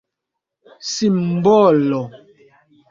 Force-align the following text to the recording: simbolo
simbolo 0.95 2.01